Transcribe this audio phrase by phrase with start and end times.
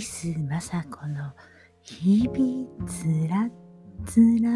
[0.00, 1.32] ソティス雅子の
[1.82, 3.50] 日々つら
[4.06, 4.50] つら。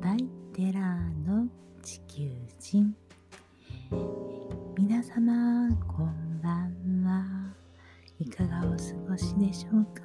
[0.00, 1.48] バイテラーの
[1.82, 2.30] 地球
[2.60, 2.94] 人。
[4.78, 7.52] 皆様こんばんは。
[8.20, 8.76] いかがお過
[9.08, 10.02] ごしでしょうか、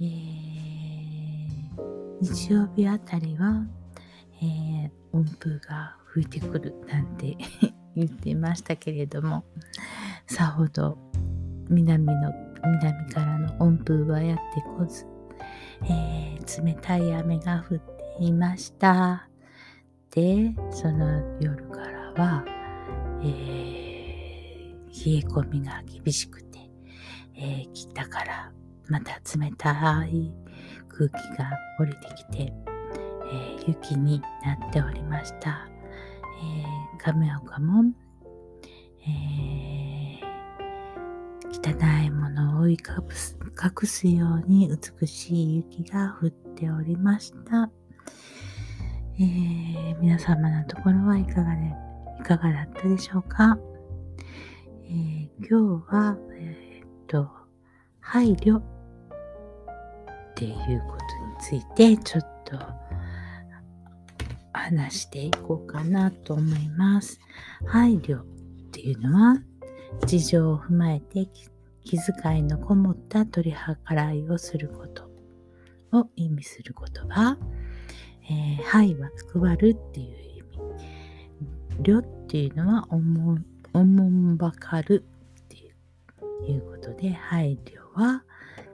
[0.00, 1.76] えー、
[2.20, 3.64] 日曜日あたりは、
[4.42, 7.38] えー、音符が吹いてくるなんて
[7.96, 9.44] 言ってましたけれども。
[10.28, 10.98] さほど
[11.70, 12.12] 南の
[12.62, 15.06] 南からの温風はやってこず、
[15.84, 19.26] えー、冷たい雨が降っていました
[20.10, 22.44] でその夜からは、
[23.22, 26.58] えー、冷え込みが厳しくて、
[27.34, 28.52] えー、北から
[28.88, 30.30] また冷たい
[30.88, 32.52] 空気が降りてきて、
[33.32, 35.68] えー、雪になっておりました。
[36.40, 37.84] えー、亀岡も、
[39.06, 39.97] え、
[41.62, 44.70] 汚いものを覆い隠す隠すように
[45.00, 47.70] 美しい雪が降っておりました。
[49.20, 51.74] えー、皆様のところはいかがで、
[52.20, 53.58] いかがだったでしょうか、
[54.84, 57.28] えー、今日は、えー、っと、
[57.98, 58.64] 配慮っ
[60.36, 60.54] ていう
[60.86, 62.56] ことについてちょっと
[64.52, 67.18] 話していこうかなと思います。
[67.66, 68.24] 配慮っ
[68.70, 69.42] ていうのは
[70.06, 71.26] 事情を踏まえて
[71.84, 75.08] 気遣いのこもった取り計らいをすること
[75.92, 77.36] を意味する言葉。
[78.30, 81.82] えー、はいは配るっていう意味。
[81.82, 83.38] 慮っていうのはおも
[83.72, 85.04] おもんばかる
[85.44, 85.56] って
[86.50, 88.22] いうことで、配慮は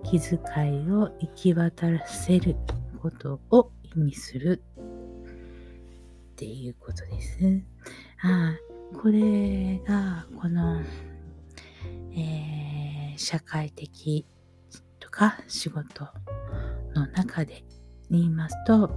[0.02, 0.38] 気遣
[0.86, 2.56] いを行き渡らせる
[3.00, 4.62] ことを意味する
[6.33, 7.39] っていうことです。
[8.22, 8.56] あ
[8.92, 10.80] これが、この、
[12.12, 14.27] えー、社会的
[15.00, 16.08] とか仕事
[16.95, 17.64] の中で
[18.11, 18.90] 言いますと、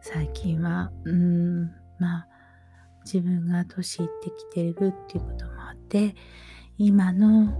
[0.00, 1.66] 最近は、うん、
[1.98, 2.28] まあ、
[3.04, 6.14] 自分が年いってきてるっていうこともあって、
[6.78, 7.52] 今の、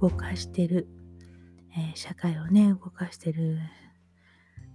[0.00, 0.88] 動かしてる、
[1.76, 3.58] えー、社会をね、動かしてる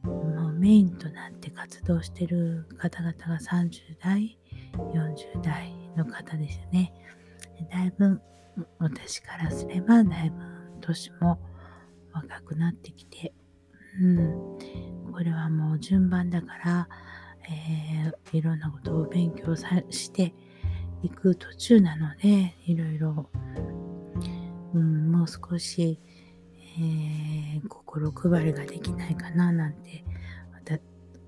[0.06, 4.38] もうメインとなって活動してる方々が30代、
[4.74, 6.94] 40代の方ですよね。
[7.72, 8.22] だいぶ
[8.80, 10.36] 私からすればだいぶ
[10.82, 11.40] 年も
[12.14, 13.34] 若くなってきて、
[14.02, 16.90] うん、これはもう順番だから、
[17.50, 20.34] えー、いろんなことを勉強さして
[21.04, 23.30] いく途中なので、いろいろ、
[24.74, 26.00] うん、もう少し、
[26.78, 30.06] えー、心配りができないかななんて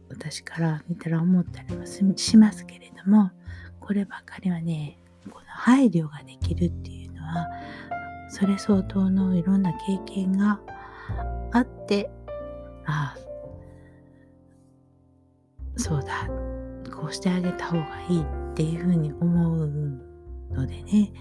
[0.10, 3.32] 私から見たら思ったりもしますけれども
[3.80, 4.98] こればかりはね
[5.30, 7.48] この配慮ができるっていうのは
[8.30, 10.60] それ相当のいろんな経験が
[11.52, 12.10] あって
[12.86, 13.18] ああ
[15.78, 16.28] そうだ
[16.92, 19.68] こうしてあげた方がいいっていうふうに思う
[20.52, 21.12] のでね、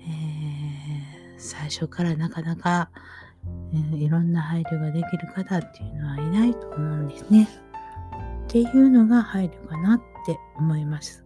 [0.00, 2.90] えー、最初からなかなか
[3.72, 7.48] いろんな配慮ができる方っていうのはいないと思うんですね。
[8.44, 11.24] っていうのが配慮かなって思います。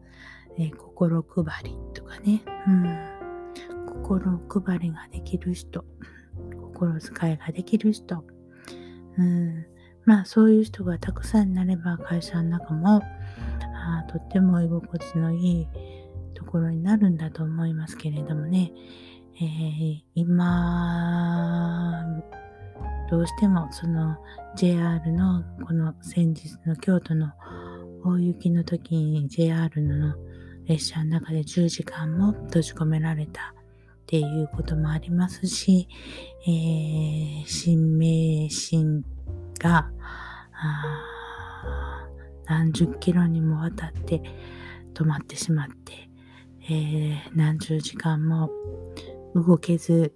[0.59, 5.85] えー、心配りとかね、うん、心配りができる人、
[6.61, 8.25] 心遣いができる人、
[9.19, 9.67] うん、
[10.05, 13.03] まあそういう人がたくさんになれば会社の中も
[13.73, 15.67] あとっても居心地のいい
[16.35, 18.73] ところになるんだと思いますけれどもね、
[19.37, 22.05] えー、今、
[23.11, 24.17] どうしてもその
[24.57, 27.33] JR のこの先日の京都の
[28.05, 30.15] 大雪の時に JR の
[30.67, 33.55] 列車の中で10時間も閉じ込められた
[34.05, 35.89] っていうこともありますし、
[36.47, 39.03] えー、新名神
[39.59, 39.91] が
[42.47, 44.23] 何十キロにもわたって
[44.95, 46.09] 止まってしまって、
[46.69, 48.51] えー、何十時間も
[49.35, 50.15] 動けず、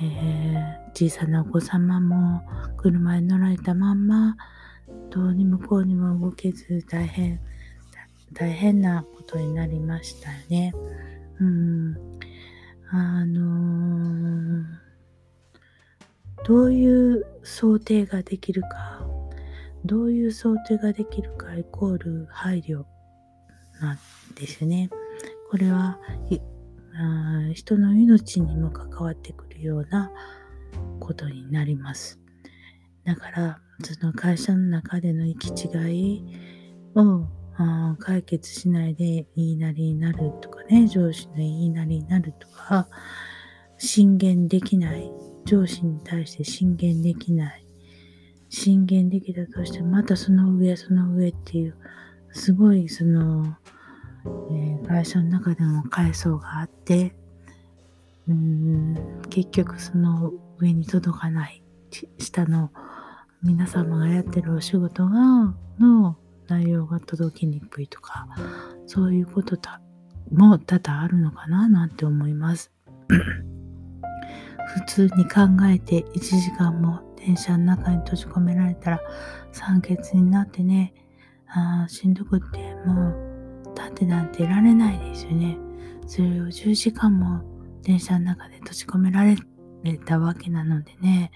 [0.00, 2.42] えー、小さなお子様も
[2.76, 4.36] 車に乗られたまんま、
[5.10, 7.40] どうにもこうにも動けず大変、
[8.32, 10.72] 大変なことになりましたよね。
[11.40, 11.96] うん。
[12.90, 14.64] あのー、
[16.44, 19.06] どういう想定ができるか、
[19.84, 22.84] どういう想定ができるかイコール配慮
[23.80, 23.98] なん
[24.34, 24.88] ですね。
[25.50, 25.98] これは
[26.98, 30.10] あ人の命にも関わってくるような
[31.00, 32.20] ことになります。
[33.04, 36.24] だから、その会社の中での行き違い
[36.94, 37.26] を
[37.98, 42.88] 解決しないで言いなりになるとかね、上司の言いなりになるとか、
[43.78, 45.10] 進言できない、
[45.44, 47.66] 上司に対して進言できない、
[48.48, 51.76] 進言できたとしてまたその上その上っていう
[52.32, 53.56] すごいその、
[54.50, 57.14] えー、会社の中でも階層があって
[58.28, 61.62] うん結局その上に届かない
[62.18, 62.70] 下の
[63.42, 66.16] 皆様がやってるお仕事がの
[66.48, 68.26] 内容が届きにくいとか
[68.86, 69.80] そういうことだ
[70.32, 72.72] も多々あるのかななんて思います。
[73.08, 79.00] 普通に考えて1時間も電車の中に閉じ込められたら
[79.52, 80.92] 酸欠になってね
[81.46, 83.25] あしんどくってもう
[83.76, 85.58] 立ってなんていられないですよね。
[86.06, 87.42] それを10時間も
[87.82, 89.36] 電車の中で閉じ込められ
[90.04, 91.30] たわけなのでね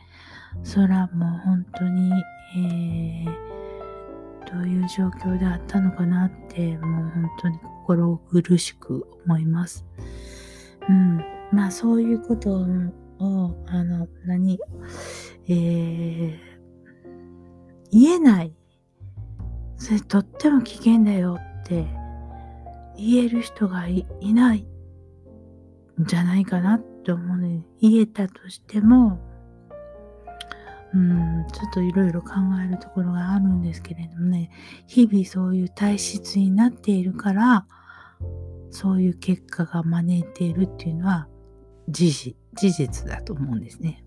[0.64, 2.12] そらもう本当に、
[2.56, 9.84] えー、どういう状況であったのかなってもう本当に心苦しく思います。
[10.88, 11.25] うん。
[11.52, 14.58] まあそういうことを、あの、何、
[15.48, 16.38] えー、
[17.90, 18.54] 言えない
[19.76, 21.87] それとっても危険だよって
[22.96, 27.64] 言える人がいないんじゃないかなって思うね。
[27.81, 29.20] 言えたとしても、
[30.92, 32.34] うん、ちょっといろいろ考
[32.64, 34.50] えるところがあるんですけれどもね、
[34.87, 37.66] 日々そういう体質になっているから、
[38.70, 41.28] そういう結果が招いているっていうのは
[41.88, 44.04] 事実、事実だと思うんですね。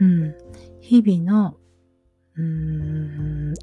[0.00, 0.34] うん。
[0.80, 1.56] 日々の、
[2.36, 3.54] うーん、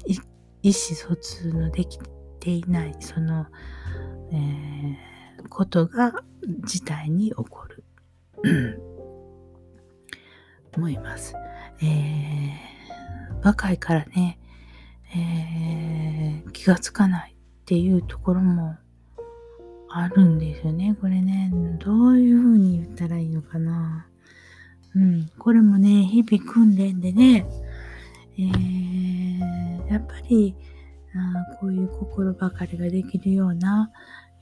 [0.62, 1.98] 意思疎通のでき
[2.46, 3.46] ていない、その、
[4.30, 6.22] えー、ことが
[6.64, 7.82] 事態に起こる。
[10.76, 11.34] 思います。
[11.82, 14.38] えー、若いからね、
[15.16, 18.76] えー、気がつかないっていうところも
[19.88, 20.96] あるんですよね。
[21.00, 21.50] これね、
[21.84, 24.06] どういうふうに言ったらいいのかな。
[24.94, 27.44] うん、これもね、日々訓練でね、
[28.38, 30.54] えー、やっぱり
[31.16, 33.90] あこういう心ばかりができるような、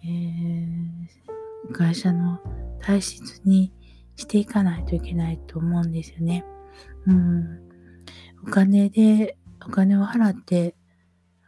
[0.05, 2.41] えー、会社の
[2.81, 3.73] 体質に
[4.17, 6.45] していかないといけないと思うんですよね。
[7.07, 7.61] うん、
[8.47, 9.37] お金で、
[9.67, 10.75] お金を払って、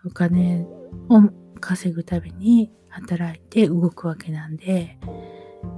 [0.04, 0.66] お金
[1.08, 1.30] を
[1.60, 4.98] 稼ぐために働いて動くわけなんで、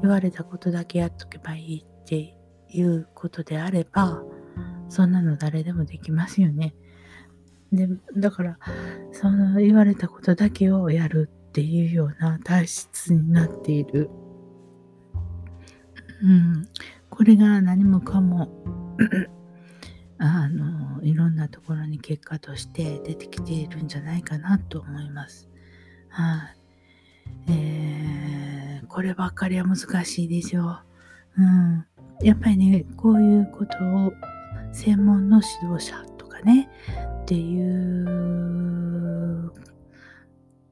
[0.02, 2.36] 言われたことだけやっとけばいいって
[2.70, 4.22] いうことであれば、
[4.88, 6.74] そんなの誰でもできますよね。
[7.72, 8.58] で、だから、
[9.12, 14.10] その言われたことだけをやるっていうような体質になっている。
[16.22, 16.68] うん。
[17.10, 18.50] これが何もかも
[20.18, 25.48] あの、いろんなところに結果として出てきているんじゃないかなと思います。
[26.08, 26.54] は
[27.48, 30.82] い、えー、こればっかりは難しいですよ。
[31.36, 31.86] うん。
[32.22, 34.12] やっぱりね、こういうことを
[34.72, 36.68] 専門の指導者とかね、
[37.28, 39.52] っていう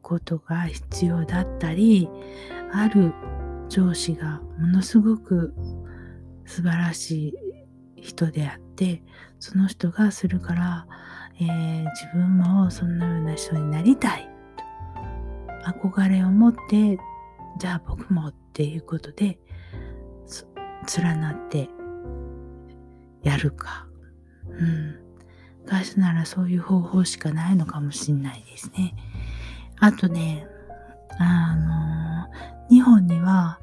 [0.01, 2.09] ことが必要だったり、
[2.73, 3.13] ある
[3.69, 5.53] 上司がものすごく
[6.47, 7.35] 素晴らし
[7.95, 9.03] い人であって、
[9.39, 10.87] その人がするから、
[11.39, 14.27] えー、自分もそんなような人になりたい。
[15.67, 16.99] 憧れを持って
[17.59, 19.39] じゃあ僕もっていうことで
[20.97, 21.69] 連なって
[23.23, 23.87] やるか、
[24.49, 25.06] うん、
[25.67, 28.95] 会社ならそういう方法しかないのかもしんないですね。
[29.79, 30.47] あとね、
[31.19, 32.29] あの、
[32.71, 33.61] 日本には、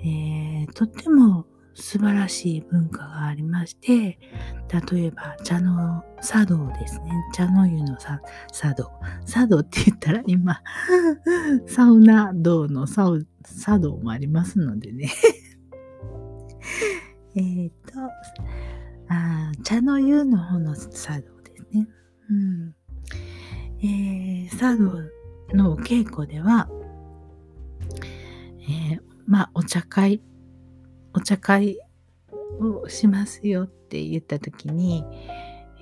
[0.00, 4.18] えー、とっても素晴らしい文化がありまして、
[4.92, 7.12] 例えば茶の茶道ですね。
[7.34, 8.20] 茶の湯の茶
[8.74, 8.90] 道。
[9.26, 10.60] 茶道って言ったら今、
[11.66, 15.10] サウナ道の茶道もありますのでね。
[17.34, 17.92] えっと、
[19.14, 21.86] あ茶の湯の方の茶道ですね。
[22.30, 22.74] うん。
[23.82, 24.90] えー、茶道
[25.54, 26.70] のお稽古では、
[28.62, 30.22] えー、まあ、お茶会、
[31.12, 31.78] お茶会
[32.58, 35.04] をしますよって言った時に、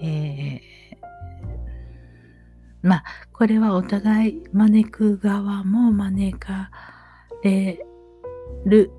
[0.02, 0.98] えー、
[2.82, 6.72] まあ、これはお互い招く側も招か
[7.44, 7.86] れ
[8.64, 8.90] る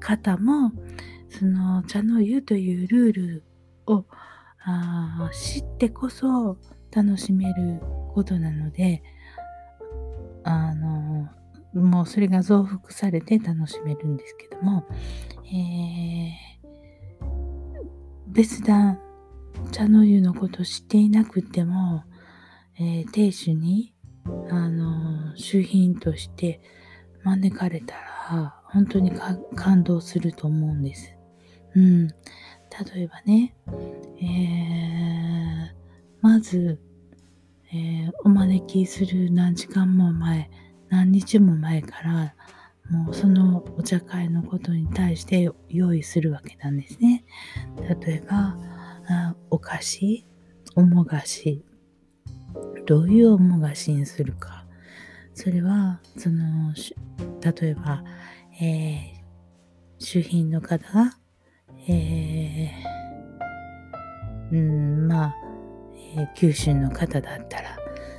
[0.00, 0.72] 方も、
[1.30, 3.44] その茶の湯というルール
[3.86, 4.04] を
[4.64, 6.58] あ知ってこそ
[6.90, 7.80] 楽しめる
[8.12, 9.02] ことなので、
[10.44, 11.28] あの、
[11.72, 14.84] もうそれが増幅されて楽しめるんですけども、
[15.46, 17.26] えー、
[18.26, 18.98] 別段
[19.70, 22.04] 茶の湯のこと知っていなくても、
[22.78, 23.94] えー、亭主に、
[24.50, 26.60] あの、主品として
[27.22, 29.12] 招かれたら、本当に
[29.54, 31.19] 感動すると思うんです。
[31.74, 32.08] うん。
[32.08, 32.14] 例
[33.02, 33.54] えばね、
[34.20, 35.76] えー、
[36.20, 36.80] まず、
[37.72, 40.50] えー、お招きする何時間も前、
[40.88, 42.34] 何日も前から、
[42.90, 47.24] もうそのお茶会のことに対して用意するわけなんですね。
[48.00, 48.56] 例えば、
[49.08, 50.26] あお菓子、
[50.74, 51.64] おも菓子、
[52.86, 54.66] どういうおも菓子にするか。
[55.34, 56.74] それは、その、
[57.40, 58.02] 例えば、
[58.60, 61.19] えー、主賓の方が、
[61.88, 65.34] えー、うん、まあ、
[66.16, 67.76] えー、九州の方だったら、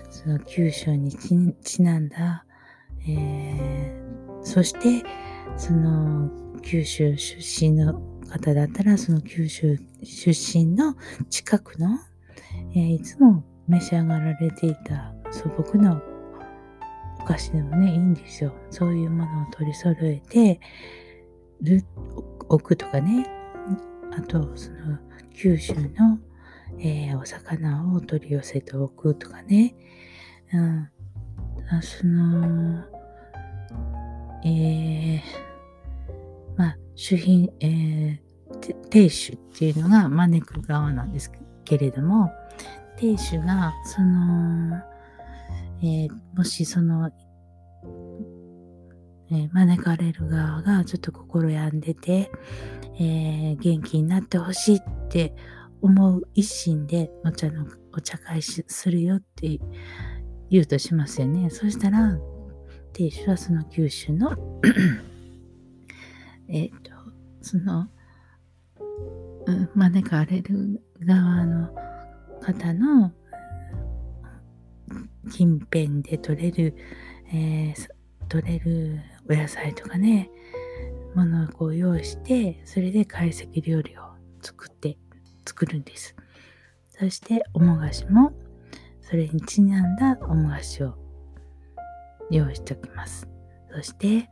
[0.10, 1.12] その九州に
[1.64, 2.46] ちなんだ、
[3.08, 5.04] えー、そして、
[5.58, 6.30] その
[6.62, 10.96] 九州出身の方だったら、その九州出身の
[11.30, 12.00] 近くの、
[12.74, 16.02] えー、いつも召し上がられていた素朴な
[17.20, 18.54] お菓子でもね、いいんですよ。
[18.70, 20.60] そういうものを取り揃えて
[21.62, 21.84] る、
[22.50, 23.41] 置くとかね。
[24.12, 24.98] あと、その
[25.34, 26.20] 九州の、
[26.80, 29.76] えー、お魚を取り寄せておくとかね。
[30.54, 30.90] うん。
[31.82, 32.84] その、
[34.44, 35.22] えー、
[36.58, 41.32] まあ、主品、えー、亭主っていうのが招く側なんです
[41.64, 42.32] けれども、
[42.98, 44.78] 亭主が、その、
[45.82, 47.10] えー、もしその、
[49.32, 52.32] え、招かれる側がちょっと心病んでて、
[53.00, 55.34] えー、元気になってほしいって
[55.82, 59.60] 思う一心でお茶の、お茶会するよって
[60.50, 61.50] 言うとしますよね。
[61.50, 62.18] そしたら、
[62.94, 64.36] 亭主はその九州の
[66.50, 66.92] えっと、
[67.42, 67.88] その、
[69.46, 71.70] うん、招かれる側の
[72.42, 73.14] 方の
[75.32, 76.76] 近辺で取れる、
[77.34, 77.88] えー、
[78.28, 79.00] 取れる
[79.32, 80.30] お野菜とかね、
[81.16, 84.02] ものをこう用意して、それで懐石料理を
[84.42, 84.98] 作って、
[85.48, 86.18] 作るんです。
[86.90, 88.34] そして、おもがしも、
[89.02, 90.96] それにちなんだおもがしを
[92.30, 93.26] 用意しておきます。
[93.74, 94.30] そして、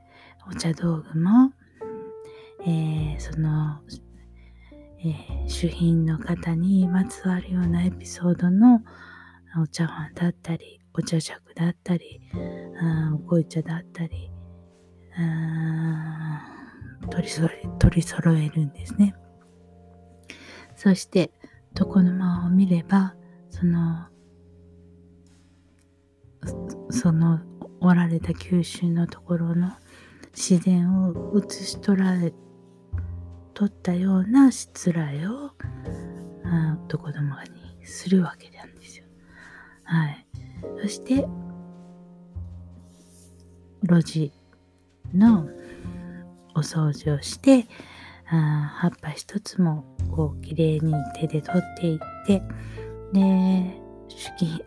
[0.52, 1.54] お茶道具も、
[2.66, 3.80] えー、その、
[5.02, 8.82] えー、主賓の方にまつわるようなエピソードの
[9.62, 12.20] お茶碗だったり、お茶尺だったり、
[12.82, 14.30] あお紅茶だったり、
[17.20, 19.14] 取り揃え取り揃えるんですね。
[20.76, 21.32] そして、
[21.78, 23.14] 床の間を見れば、
[23.50, 24.08] その、
[26.90, 27.42] その
[27.82, 29.74] おられた九州のところの
[30.34, 32.34] 自然を映し取られ
[33.54, 35.52] 取ったようなしつらえを
[36.90, 39.06] 床の間にするわけなんですよ。
[39.84, 40.26] はい。
[40.82, 41.28] そして、
[43.84, 44.32] 路地
[45.14, 45.50] の
[46.60, 47.66] お掃除をして、
[48.30, 52.42] あ葉っぱ一つもこう綺麗に手で取っていって、
[53.14, 53.82] で、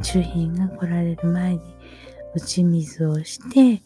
[0.03, 1.61] 主賓が来られる前に
[2.35, 3.83] 打ち水をして、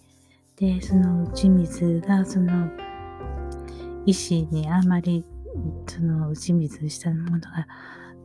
[0.57, 2.71] で、その打ち水がその
[4.07, 5.25] 石にあまり
[5.87, 7.67] その打ち水したものが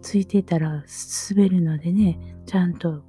[0.01, 0.83] ついてたら
[1.29, 3.03] 滑るのでね、ちゃんとこう、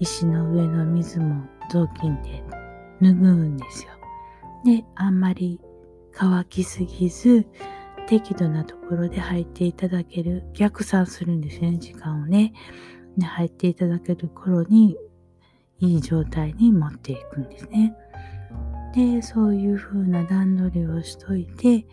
[0.00, 2.42] 石の上の水も雑巾で
[3.00, 3.91] 拭うんですよ。
[4.64, 5.60] で、あんまり
[6.12, 7.46] 乾きすぎず、
[8.06, 12.52] 適度なところで入っていただける、逆算するんですね、時間をね。
[13.20, 14.96] 入っていただける頃に、
[15.78, 17.94] いい状態に持っていくんですね。
[18.94, 21.86] で、そういう風な段取りをしといて、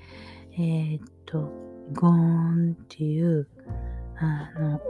[0.53, 1.51] えー、っと、
[1.93, 3.47] ゴーンっていう、
[4.17, 4.81] あの、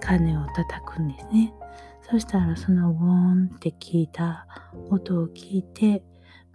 [0.00, 1.52] 鐘を叩くんですね。
[2.02, 4.46] そしたらそのゴーンって聞いた
[4.90, 6.02] 音を聞いて、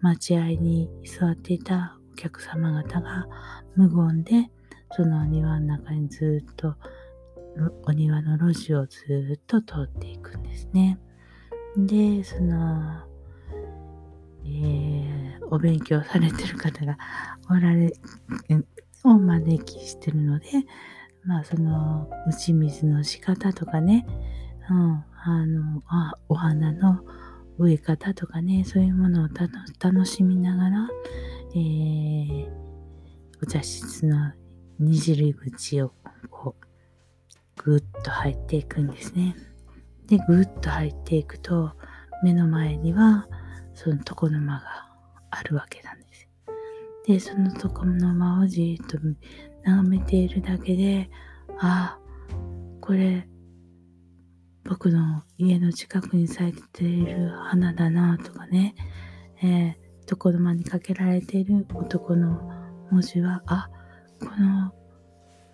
[0.01, 3.27] 待合に座っていたお客様方が
[3.75, 4.49] 無言で、
[4.91, 6.75] そのお庭の中にずっと、
[7.85, 8.99] お庭の路地をず
[9.35, 10.99] っと通っていくんですね。
[11.75, 13.03] で、その、
[14.45, 16.97] えー、お勉強されてる方が
[17.49, 17.91] おられ、
[19.03, 20.45] を招きしてるので、
[21.23, 24.05] まあその打ち水の仕方とかね、
[24.69, 27.01] うん、あのあお花の
[27.57, 29.29] 植え方とかね、そういうものを
[29.79, 30.89] 楽しみながら、
[31.55, 32.49] えー、
[33.41, 34.31] お茶室の
[34.79, 35.93] にじり口を
[36.29, 39.35] こう、ぐっと入っていくんですね。
[40.05, 41.73] で、ぐっと入っていくと、
[42.23, 43.27] 目の前には、
[43.73, 44.61] その床の間が
[45.31, 46.27] あるわけなんです。
[47.05, 48.97] で、その床の間をじっと
[49.63, 51.09] 眺めているだけで、
[51.59, 51.99] ああ、
[52.81, 53.27] これ、
[54.67, 58.75] 僕の家の近くに咲いている花だなとかね、
[59.41, 62.41] えー、床の間にかけられている男の
[62.91, 63.69] 文字は、あ、
[64.19, 64.73] この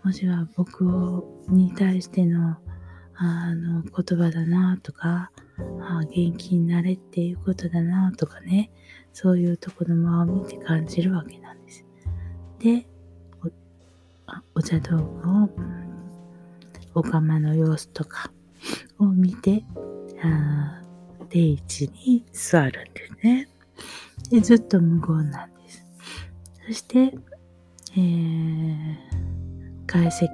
[0.04, 2.58] 文字は僕をに対しての
[3.16, 5.32] あの言葉だなとか、
[5.82, 8.72] あ元気になれっていうことだなとかね、
[9.14, 11.86] そういうとこの間を見て感じるわけなんです。
[12.58, 12.88] で、
[14.56, 15.50] おお茶道具を、
[16.96, 18.33] お釜の様子とか
[19.04, 19.64] を見て、
[20.24, 20.82] あ
[21.30, 23.48] 定位置に座るんですね。
[24.30, 25.84] で、ずっと無言なんです。
[26.68, 27.14] そして、
[27.96, 28.96] えー、
[29.88, 30.28] 解析、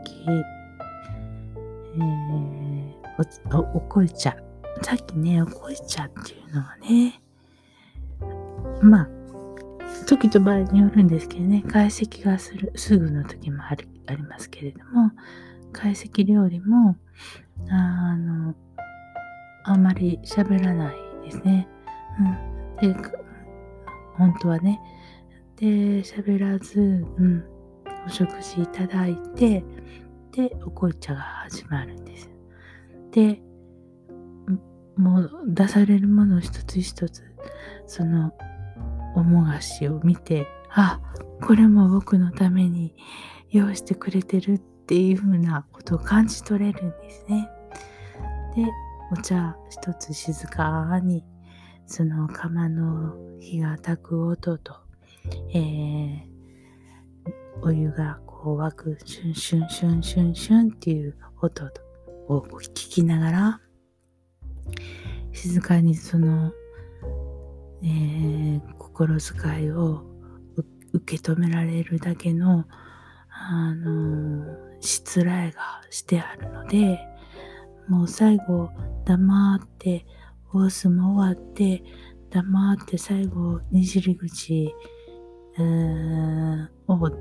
[1.95, 4.35] えー、お、おこい茶。
[4.81, 7.21] さっきね、おこい茶っていうのはね、
[8.81, 9.09] まあ、
[10.05, 15.11] 時と場合によるんですけどね、解析がする、すぐの時もあるありますけれども、
[15.71, 16.97] 解析料理も、
[17.67, 18.55] あの、
[19.63, 21.67] あんまり喋らないですね。
[22.81, 22.93] うん。
[22.93, 22.95] で、
[24.17, 24.79] 本当はね。
[25.57, 25.67] で、
[26.01, 26.83] 喋らず、う
[27.23, 27.43] ん。
[28.05, 29.63] お食事いただいて、
[30.31, 32.29] で、お紅茶が始まるんです。
[33.11, 33.41] で、
[34.95, 37.23] もう出されるもの一つ一つ、
[37.85, 38.33] その、
[39.15, 40.99] おもがしを見て、あ、
[41.41, 42.95] これも僕のために
[43.49, 44.59] 用意してくれてるっ
[44.89, 47.48] ていうふうなことを感じ取れるんですね。
[48.55, 48.65] で、
[49.12, 51.24] お茶一つ静かに、
[51.86, 54.74] その釜の火が焚く音と、
[55.53, 56.24] えー、
[57.62, 61.65] お湯がこう沸くシュンシュンシュンシュンシュンっていう音
[62.27, 63.62] を聞きながら、
[65.34, 66.51] 静かにその、
[67.84, 70.03] えー、心遣いを
[70.93, 72.65] 受け止められるだけの、
[73.30, 76.99] あのー、しつらえがしてあるので、
[77.87, 78.69] もう最後
[79.05, 80.05] 黙って
[80.45, 81.83] ホースも終わって
[82.29, 84.73] 黙って最後にじり口、
[86.87, 87.11] を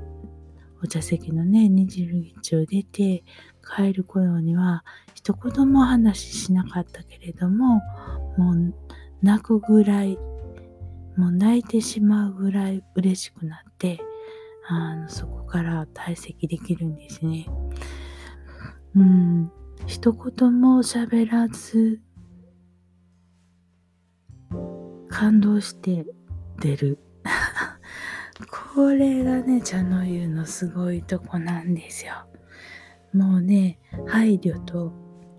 [0.81, 3.23] お茶席のねにじり口を出て
[3.75, 7.81] 帰る頃には一言も話しなかったけれども
[8.37, 8.73] もう
[9.21, 10.17] 泣くぐらい
[11.17, 13.99] もう泣いてしまうぐらい嬉しくなって
[14.71, 17.47] あのそこから退席できるんですね。
[18.95, 19.51] うん
[19.87, 21.99] 一言も喋らず、
[25.09, 26.05] 感動して
[26.59, 26.99] 出る。
[28.75, 32.13] これがね、茶の湯のすごいとこなんですよ。
[33.11, 34.93] もうね、配慮と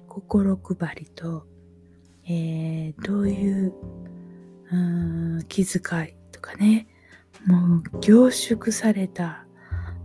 [0.08, 1.46] 心配りと、
[2.24, 3.72] えー、どういう
[4.72, 4.76] う
[5.38, 6.88] ん気遣いとかね、
[7.46, 9.44] もう凝縮された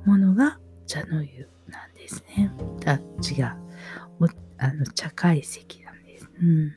[0.06, 2.52] ものが茶の湯なんですね。
[2.86, 3.66] あ、違う。
[4.58, 6.30] あの茶会席なんです。
[6.42, 6.74] うん。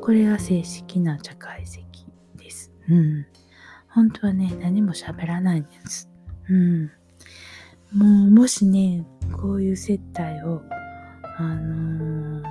[0.00, 2.72] これが正式な茶会席です。
[2.88, 3.26] うん。
[3.88, 6.10] 本当はね、何も喋らないんです。
[6.48, 6.90] うん。
[7.92, 10.62] もう、もしね、こういう接待を、
[11.36, 12.44] あのー、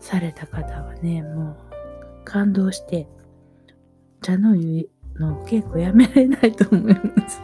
[0.00, 1.56] された方はね、もう、
[2.24, 3.06] 感動して、
[4.22, 7.42] 茶の湯の稽古やめられないと思います。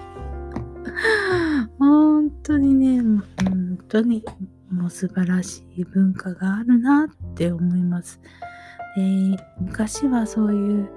[1.79, 3.03] 本当にね、
[3.43, 4.25] 本当に
[4.71, 8.21] もう素晴らしい文化があるなって思います。
[8.97, 10.91] で昔はそういう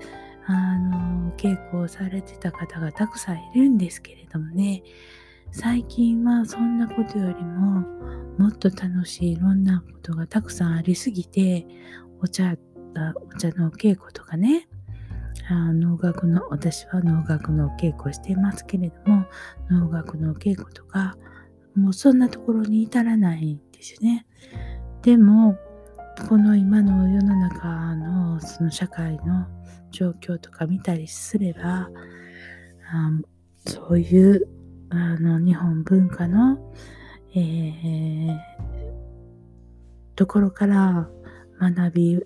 [0.46, 4.84] あの稽古をされてた方がたくさんいるんですけれどもね
[5.52, 7.86] 最近はそんなことよりも
[8.38, 11.66] もっと楽しいいろんなことがたくさんありすぎて
[12.22, 12.56] お茶
[13.34, 14.68] お茶の稽古とかね
[15.50, 19.26] あ能楽の私は能楽の稽古をしていますけれども
[19.70, 21.16] 能楽の稽古とか
[21.78, 24.26] もうそんなところに至らないんですよね。
[25.04, 25.56] でも、
[26.28, 29.46] この今の世の中のその社会の
[29.92, 31.90] 状況とか見たりすれば、
[32.92, 33.12] あ
[33.68, 34.48] そういう
[34.90, 36.58] あの日本文化の、
[37.36, 38.38] えー、
[40.16, 41.08] ところから
[41.60, 42.24] 学び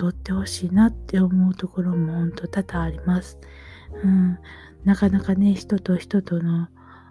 [0.00, 3.38] 取ってほしいなって思うところも本当多々あります。
[4.02, 4.38] うん、
[4.82, 6.68] なかなかね、人と人との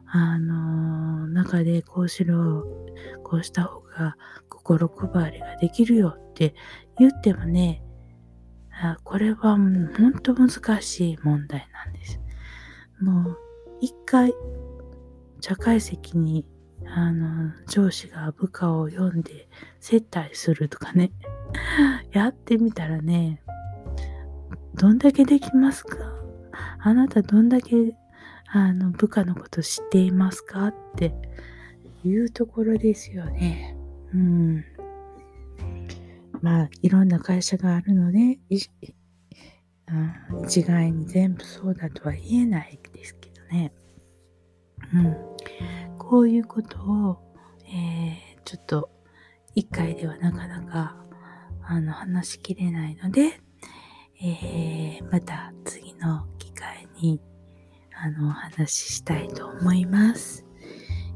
[0.07, 2.65] あの中でこうしろ、
[3.23, 4.17] こうした方が
[4.49, 6.55] 心配りができるよって
[6.97, 7.83] 言ってもね、
[8.71, 9.91] あこれは本
[10.23, 12.19] 当難しい問題なんです。
[12.99, 13.37] もう
[13.81, 14.33] 一回
[15.41, 16.43] 社会席に
[16.95, 19.47] あの上司が部下を呼んで
[19.79, 21.11] 接待するとかね
[22.11, 23.41] やってみたらね
[24.75, 25.97] どんだけできますか？
[26.79, 27.95] あなたどんだけ
[28.51, 30.67] あの、部下のこと知っていますか？
[30.67, 31.13] って
[32.03, 33.75] いうところですよね。
[34.13, 34.65] うん。
[36.41, 38.71] まあ、いろんな会社があるので、一
[40.63, 43.71] 概に全部そうだとは言えないですけどね。
[44.93, 45.17] うん。
[46.09, 47.19] こういうことを、
[47.67, 48.89] えー、ちょっと
[49.53, 50.95] 一回ではなかなか
[51.63, 53.39] あの話しきれないので、
[54.19, 57.21] えー、また次の機会に
[57.95, 60.47] あのお話ししたいと思います。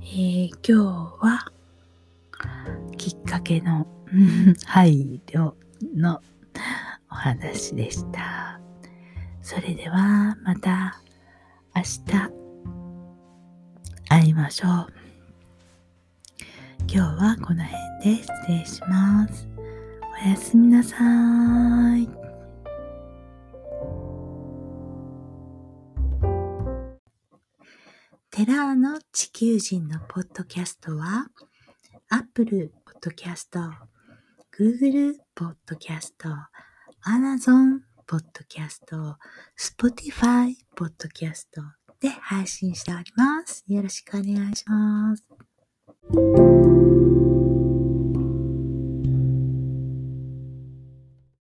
[0.03, 1.51] えー、今日は
[2.95, 3.87] きっかけの
[4.67, 5.53] 配慮
[5.95, 6.21] の
[7.09, 8.61] お話でした。
[9.41, 11.01] それではまた
[11.75, 12.42] 明日
[14.43, 14.87] ましょう。
[16.85, 19.47] 今日はこの辺で失礼します。
[20.25, 20.97] おやすみなさ
[21.97, 22.09] い。
[28.31, 31.27] テラーの地球人のポッドキャストは、
[32.09, 33.71] Apple Podcast、
[34.59, 36.11] Google Podcast、
[37.05, 39.15] Amazon Podcast、
[39.57, 43.63] Spotify Podcast で配信しております。
[43.65, 45.23] よろしくお願いします。